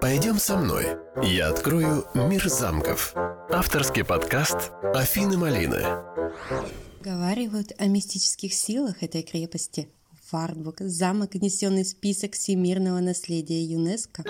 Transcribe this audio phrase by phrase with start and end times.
[0.00, 0.86] Пойдем со мной.
[1.22, 3.14] Я открою мир замков.
[3.50, 5.82] Авторский подкаст Афины Малины.
[7.00, 9.88] Говаривают о мистических силах этой крепости.
[10.30, 14.22] Вардбург– замок, внесенный в список всемирного наследия ЮНЕСКО.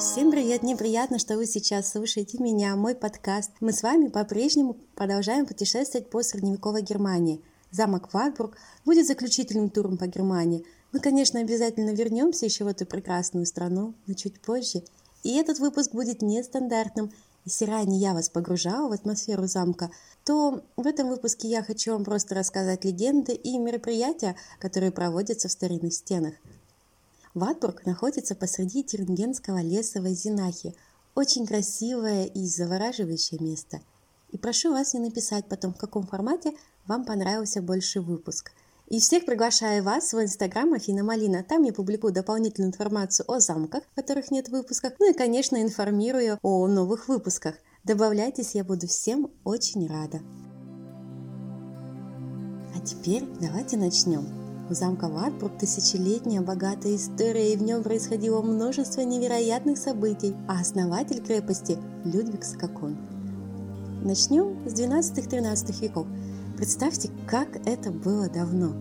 [0.00, 0.64] Всем привет!
[0.64, 3.52] Мне приятно, что вы сейчас слушаете меня, мой подкаст.
[3.60, 7.40] Мы с вами по-прежнему продолжаем путешествовать по средневековой Германии.
[7.70, 13.46] Замок Вардбург будет заключительным туром по Германии– мы, конечно, обязательно вернемся еще в эту прекрасную
[13.46, 14.82] страну, но чуть позже.
[15.22, 17.10] И этот выпуск будет нестандартным.
[17.44, 19.90] Если ранее я вас погружала в атмосферу замка,
[20.24, 25.52] то в этом выпуске я хочу вам просто рассказать легенды и мероприятия, которые проводятся в
[25.52, 26.34] старинных стенах.
[27.34, 30.74] Ватбург находится посреди Тюрингенского леса в Айзенахе.
[31.14, 33.80] Очень красивое и завораживающее место.
[34.30, 36.52] И прошу вас не написать потом, в каком формате
[36.86, 38.52] вам понравился больше выпуск–
[38.92, 41.42] и всех приглашаю вас в инстаграм Афина Малина.
[41.42, 44.92] Там я публикую дополнительную информацию о замках, в которых нет выпусков.
[45.00, 47.54] Ну и, конечно, информирую о новых выпусках.
[47.84, 50.20] Добавляйтесь, я буду всем очень рада.
[52.76, 54.26] А теперь давайте начнем.
[54.68, 61.22] У замка Ватбрук тысячелетняя богатая история, и в нем происходило множество невероятных событий, а основатель
[61.22, 62.98] крепости– Людвиг Скакон.
[64.04, 66.06] Начнем с 12-13 веков–
[66.62, 68.72] Представьте, как это было давно.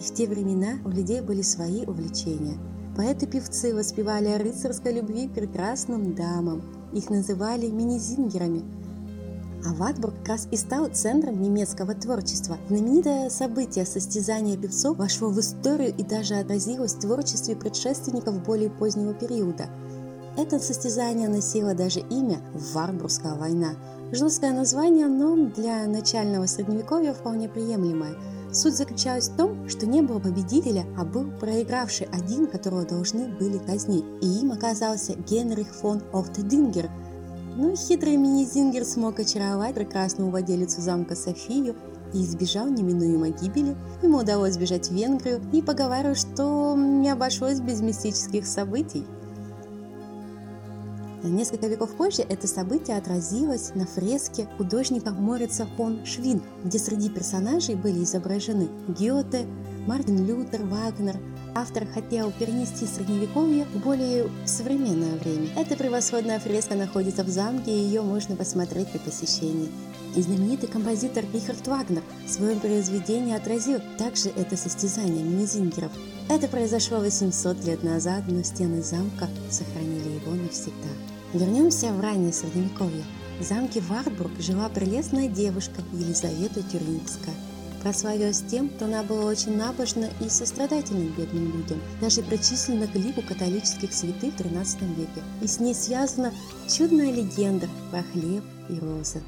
[0.00, 2.58] И в те времена у людей были свои увлечения.
[2.96, 6.64] Поэты-певцы воспевали о рыцарской любви к прекрасным дамам.
[6.92, 8.64] Их называли мини-зингерами.
[9.64, 12.58] А Ватбург как раз и стал центром немецкого творчества.
[12.66, 19.14] Знаменитое событие состязания певцов вошло в историю и даже отразилось в творчестве предшественников более позднего
[19.14, 19.66] периода.
[20.38, 22.40] Это состязание носило даже имя
[22.72, 23.74] «Варбургская война»,
[24.10, 28.14] Жесткое название, но для начального средневековья вполне приемлемое.
[28.50, 33.58] Суть заключалась в том, что не было победителя, а был проигравший один, которого должны были
[33.58, 34.06] казнить.
[34.22, 36.88] И им оказался Генрих фон Охтедингер.
[37.56, 41.76] Но хитрый мини-зингер смог очаровать прекрасную владелицу замка Софию
[42.14, 43.76] и избежал неминуемой гибели.
[44.02, 49.04] Ему удалось сбежать в Венгрию и поговаривают, что не обошлось без мистических событий.
[51.22, 57.74] Несколько веков позже это событие отразилось на фреске художника Морица фон Швин, где среди персонажей
[57.74, 59.46] были изображены Гёте,
[59.86, 61.16] Мартин Лютер, Вагнер.
[61.54, 65.48] Автор хотел перенести средневековье в более современное время.
[65.56, 69.70] Эта превосходная фреска находится в замке, и ее можно посмотреть при посещении.
[70.18, 75.92] И знаменитый композитор Рихард Вагнер в своем произведении отразил также это состязание мини-зингеров.
[76.28, 80.88] Это произошло 800 лет назад, но стены замка сохранили его навсегда.
[81.32, 83.04] Вернемся в раннее Средневековье.
[83.38, 87.36] В замке Вартбург жила прелестная девушка Елизавета Тюрингская.
[87.84, 93.22] Прославилась тем, что она была очень набожна и сострадательна бедным людям, даже причислена к лику
[93.22, 95.22] католических святых в XIII веке.
[95.42, 96.32] И с ней связана
[96.68, 99.22] чудная легенда про хлеб и розы.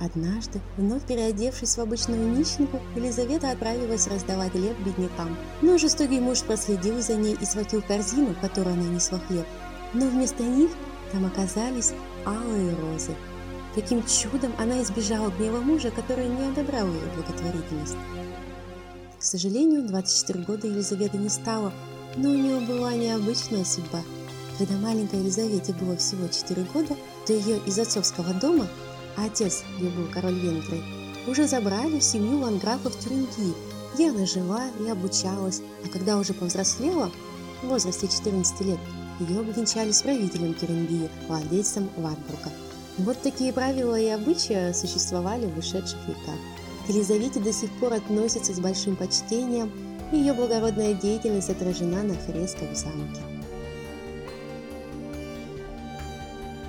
[0.00, 5.36] Однажды, вновь переодевшись в обычную нищенку, Елизавета отправилась раздавать хлеб беднякам.
[5.62, 9.46] Но жестокий муж проследил за ней и схватил корзину, в которой она несла хлеб.
[9.94, 10.70] Но вместо них
[11.12, 11.92] там оказались
[12.26, 13.12] алые розы.
[13.74, 17.96] Таким чудом она избежала гнева мужа, который не одобрял ее благотворительность.
[19.18, 21.72] К сожалению, 24 года Елизавета не стала,
[22.16, 24.00] но у нее была необычная судьба.
[24.58, 26.96] Когда маленькой Елизавете было всего 4 года,
[27.26, 28.68] то ее из отцовского дома,
[29.16, 30.82] а отец ее был король Венгрии,
[31.26, 33.54] уже забрали в семью ландграфов Тюрингии,
[33.94, 37.10] где она жила и обучалась, а когда уже повзрослела,
[37.62, 38.78] в возрасте 14 лет,
[39.20, 42.50] ее обвенчали с правителем Керенгии, владельцем Ватбурга.
[42.98, 46.38] Вот такие правила и обычаи существовали в ушедших веках.
[46.86, 49.72] К Елизавете до сих пор относятся с большим почтением,
[50.12, 53.20] ее благородная деятельность отражена на фресках в замке.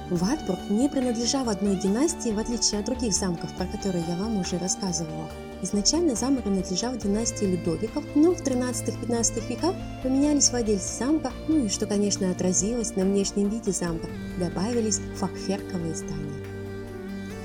[0.10, 4.60] Ватбург не принадлежал одной династии, в отличие от других замков, про которые я вам уже
[4.60, 5.28] рассказывала.
[5.64, 9.74] Изначально замок принадлежал династии Людовиков, но в 13-15 веках
[10.04, 14.08] поменялись владельцы замка, ну и что, конечно, отразилось на внешнем виде замка,
[14.38, 16.46] добавились фахверковые здания.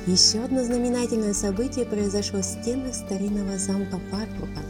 [0.07, 4.61] Еще одно знаменательное событие произошло в стенах старинного замка Ватбурга.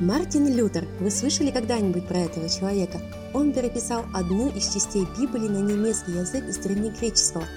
[0.00, 2.98] Мартин Лютер, вы слышали когда-нибудь про этого человека?
[3.34, 7.44] Он переписал одну из частей Библии на немецкий язык из древнегреческого–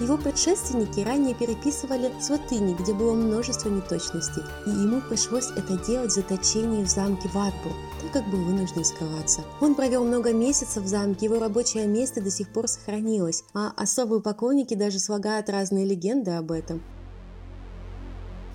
[0.00, 6.10] его предшественники ранее переписывали с латыни, где было множество неточностей, и ему пришлось это делать
[6.10, 9.42] в заточении в замке Ватбург, так как был вынужден скрываться.
[9.60, 14.20] Он провел много месяцев в замке, его рабочее место до сих пор сохранилось, а особые
[14.20, 16.82] поклонники даже слагают разные легенды об этом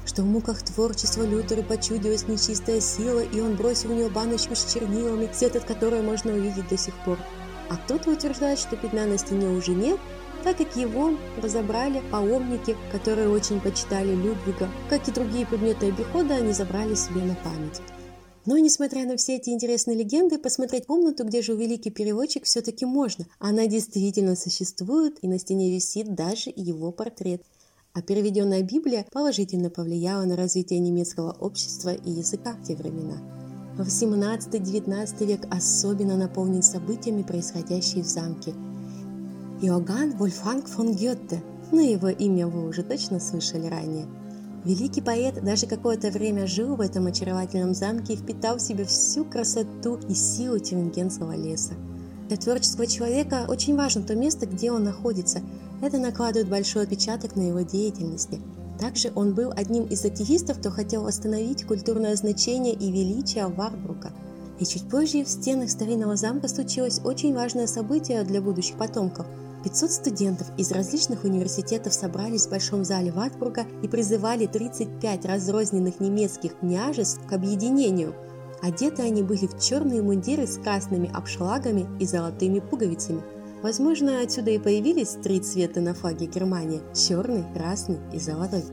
[0.10, 4.74] что в муках творчества Лютеру почудилась нечистая сила, и он бросил в нее баночку с
[4.74, 7.20] чернилами, свет от которой можно увидеть до сих пор.
[7.70, 10.00] а кто-то утверждает, что пятна на стене уже нет,
[10.44, 11.12] так как его
[11.44, 14.68] разобрали паломники, которые очень почитали Людвига.
[14.90, 17.80] Как и другие предметы обихода, они забрали себе на память.
[18.48, 23.28] Но, несмотря на все эти интересные легенды, посмотреть комнату, где жил великий переводчик, все-таки можно.
[23.38, 27.44] Она действительно существует, и на стене висит даже его портрет.
[27.94, 33.18] А переведенная Библия положительно повлияла на развитие немецкого общества и языка в те времена.
[33.78, 38.54] В 18-19 век особенно наполнен событиями, происходящими в замке–
[39.62, 41.44] Иоганн Вольфганг фон Гетте,
[41.74, 44.06] но его имя вы уже точно слышали ранее.
[44.64, 49.26] Великий поэт даже какое-то время жил в этом очаровательном замке и впитал в себя всю
[49.26, 51.74] красоту и силу Тюрингенского леса.
[52.30, 55.42] Для творческого человека очень важно то место, где он находится.
[55.82, 58.40] Это накладывает большой отпечаток на его деятельности.
[58.80, 64.12] Также он был одним из активистов, кто хотел остановить культурное значение и величие Варбрука.
[64.60, 69.26] И чуть позже в стенах старинного замка случилось очень важное событие для будущих потомков–
[69.64, 76.58] 500 студентов из различных университетов собрались в Большом зале Ватбурга и призывали 35 разрозненных немецких
[76.60, 78.16] княжеств к объединению.
[78.62, 83.22] Одеты они были в черные мундиры с красными обшлагами и золотыми пуговицами.
[83.62, 88.64] Возможно, отсюда и появились три цвета на флаге Германии– черный, красный и золотой.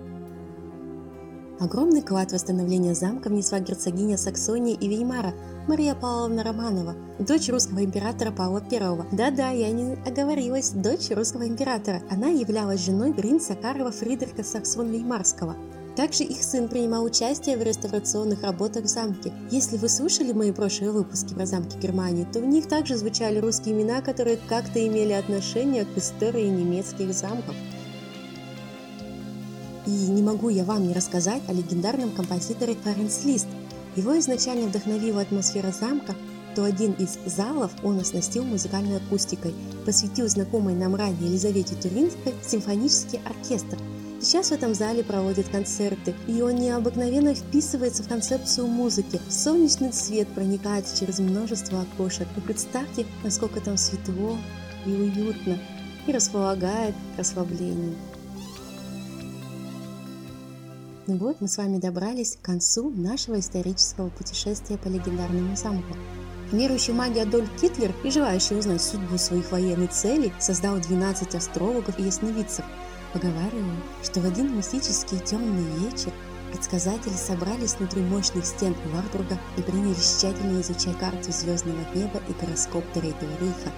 [1.58, 5.32] Огромный клад восстановления замка внесла герцогиня Саксонии и Веймара
[5.66, 9.06] Мария Павловна Романова, дочь русского императора Павла I.
[9.12, 12.02] Да-да, я не оговорилась, дочь русского императора.
[12.10, 15.56] Она являлась женой принца Карла Фридриха Саксон-Веймарского.
[15.96, 19.32] Также их сын принимал участие в реставрационных работах в замке.
[19.50, 23.74] Если вы слушали мои прошлые выпуски про замки Германии, то в них также звучали русские
[23.74, 27.54] имена, которые как-то имели отношение к истории немецких замков.
[29.86, 33.46] И не могу я вам не рассказать о легендарном композиторе Ференс Лист.
[33.94, 36.14] Его изначально вдохновила атмосфера замка,
[36.56, 39.54] то один из залов он оснастил музыкальной акустикой,
[39.84, 43.78] посвятил знакомой нам ранее Елизавете Тюринской симфонический оркестр.
[44.22, 49.20] Сейчас в этом зале проводят концерты, и он необыкновенно вписывается в концепцию музыки.
[49.28, 52.26] Солнечный свет проникает через множество окошек.
[52.38, 54.38] И представьте, насколько там светло
[54.86, 55.58] и уютно,
[56.06, 57.94] и располагает к расслаблению.
[61.06, 65.94] Ну вот, мы с вами добрались к концу нашего исторического путешествия по легендарному замку.
[66.52, 72.02] Верующий в Адольф Гитлер и желающий узнать судьбу своих военных целей создал 12 астрологов и
[72.02, 72.64] ясновидцев.
[73.12, 76.12] Поговариваю, что в один мистический темный вечер
[76.52, 82.84] предсказатели собрались внутри мощных стен Варбурга и принялись тщательно изучать карту звездного неба и гороскоп
[82.92, 83.72] Третьего Рейха.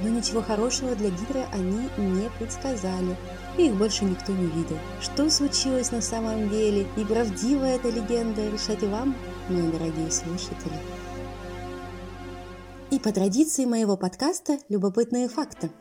[0.00, 3.16] Но ничего хорошего для Гитлера они не предсказали–
[3.58, 4.78] и их больше никто не видел.
[5.00, 9.16] Что случилось на самом деле и правдива эта легенда, решать вам,
[9.48, 10.78] мои дорогие слушатели.
[12.88, 15.72] И по традиции моего подкаста «Любопытные факты».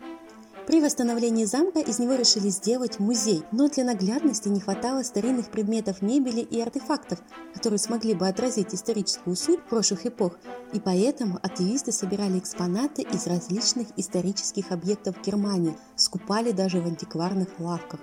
[0.66, 6.02] При восстановлении замка из него решили сделать музей, но для наглядности не хватало старинных предметов
[6.02, 7.20] мебели и артефактов,
[7.54, 10.40] которые смогли бы отразить историческую суть прошлых эпох,
[10.74, 18.00] и поэтому активисты собирали экспонаты из различных исторических объектов Германии, скупали даже в антикварных лавках.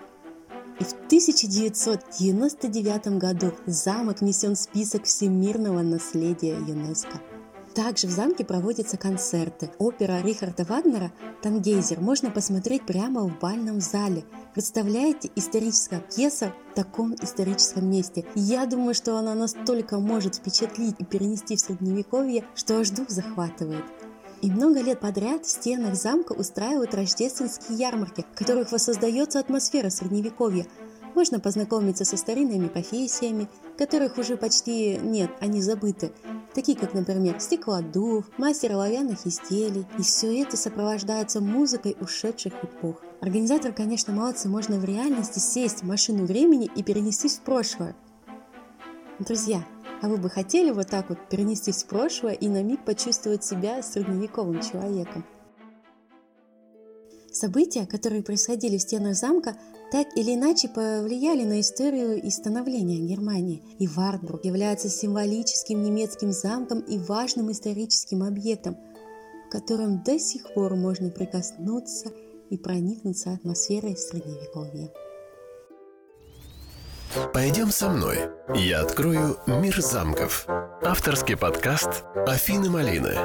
[0.79, 7.32] И в 1999 году замок внесен в список всемирного наследия ЮНЕСКО.
[7.75, 9.71] Также в замке проводятся концерты.
[9.79, 11.11] Опера Рихарда Вагнера
[11.43, 14.25] «Тангейзер» можно посмотреть прямо в бальном зале.
[14.53, 18.27] Представляете, историческая пьеса в таком историческом месте.
[18.35, 23.85] Я думаю, что она настолько может впечатлить и перенести в средневековье, что аж дух захватывает.
[24.43, 30.67] И много лет подряд в стенах замка устраивают рождественские ярмарки, в которых воссоздается атмосфера средневековья,
[31.15, 36.13] можно познакомиться со старинными профессиями, которых уже почти нет, они забыты,
[36.55, 43.03] такие как, например, стеклодув, мастер оловянных изделий, и все это сопровождается музыкой ушедших эпох.
[43.21, 47.95] Организатор, конечно, молодцы, можно в реальности сесть в машину времени и перенестись в прошлое.
[49.19, 49.65] Друзья,
[50.03, 53.83] а вы бы хотели вот так вот перенестись в прошлое и на миг почувствовать себя
[53.83, 55.25] средневековым человеком?
[57.43, 59.57] События, которые происходили в стенах замка,
[59.91, 63.65] так или иначе повлияли на историю и становление Германии.
[63.81, 68.77] И Вартбург является символическим немецким замком и важным историческим объектом,
[69.49, 72.13] в котором до сих пор можно прикоснуться
[72.49, 74.93] и проникнуться атмосферой Средневековья.
[77.35, 78.19] Пойдем со мной.
[78.55, 80.47] Я открою мир замков.
[80.81, 83.17] Авторский подкаст Афины Малины.